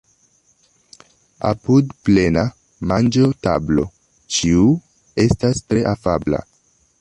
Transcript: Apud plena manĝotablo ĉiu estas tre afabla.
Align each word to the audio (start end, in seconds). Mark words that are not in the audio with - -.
Apud 1.49 1.91
plena 2.09 2.45
manĝotablo 2.93 3.85
ĉiu 4.39 4.65
estas 5.27 5.63
tre 5.69 5.85
afabla. 5.93 6.43